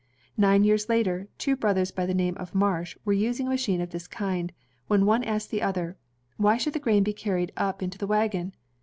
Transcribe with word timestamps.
Nine 0.35 0.63
years 0.63 0.89
later, 0.89 1.27
two 1.37 1.55
brothers 1.55 1.91
by 1.91 2.07
the 2.07 2.15
name 2.15 2.33
of 2.37 2.55
Marsh 2.55 2.97
were 3.05 3.13
using 3.13 3.45
a 3.45 3.51
machine 3.51 3.81
of 3.81 3.91
this 3.91 4.07
kind, 4.07 4.51
when 4.87 5.05
one 5.05 5.23
asked 5.23 5.51
the 5.51 5.61
other, 5.61 5.95
"Why 6.37 6.57
should 6.57 6.73
the 6.73 6.79
grain 6.79 7.03
be 7.03 7.13
carried 7.13 7.51
up 7.55 7.81
to 7.81 7.97
the 7.99 8.07
wagon? 8.07 8.55